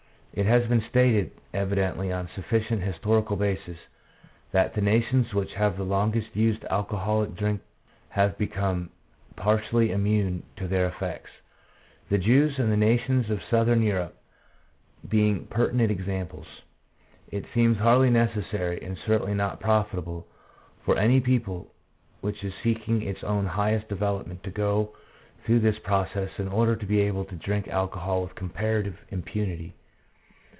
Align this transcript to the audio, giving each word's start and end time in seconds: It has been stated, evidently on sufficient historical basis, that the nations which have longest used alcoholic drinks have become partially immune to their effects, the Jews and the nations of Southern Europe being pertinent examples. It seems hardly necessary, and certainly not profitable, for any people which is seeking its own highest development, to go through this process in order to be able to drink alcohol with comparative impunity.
It 0.33 0.45
has 0.45 0.65
been 0.65 0.81
stated, 0.87 1.31
evidently 1.53 2.09
on 2.09 2.29
sufficient 2.33 2.83
historical 2.83 3.35
basis, 3.35 3.77
that 4.53 4.73
the 4.73 4.79
nations 4.79 5.33
which 5.33 5.53
have 5.55 5.77
longest 5.77 6.33
used 6.37 6.63
alcoholic 6.69 7.35
drinks 7.35 7.65
have 8.07 8.37
become 8.37 8.91
partially 9.35 9.91
immune 9.91 10.43
to 10.55 10.69
their 10.69 10.87
effects, 10.87 11.31
the 12.09 12.17
Jews 12.17 12.57
and 12.59 12.71
the 12.71 12.77
nations 12.77 13.29
of 13.29 13.43
Southern 13.49 13.81
Europe 13.81 14.15
being 15.05 15.47
pertinent 15.47 15.91
examples. 15.91 16.47
It 17.29 17.43
seems 17.53 17.79
hardly 17.79 18.09
necessary, 18.09 18.81
and 18.81 18.97
certainly 19.05 19.33
not 19.33 19.59
profitable, 19.59 20.27
for 20.85 20.97
any 20.97 21.19
people 21.19 21.73
which 22.21 22.41
is 22.41 22.53
seeking 22.63 23.01
its 23.01 23.21
own 23.21 23.45
highest 23.47 23.89
development, 23.89 24.43
to 24.43 24.49
go 24.49 24.95
through 25.45 25.59
this 25.59 25.77
process 25.79 26.29
in 26.37 26.47
order 26.47 26.77
to 26.77 26.85
be 26.85 27.01
able 27.01 27.25
to 27.25 27.35
drink 27.35 27.67
alcohol 27.67 28.21
with 28.21 28.33
comparative 28.35 28.97
impunity. 29.09 29.75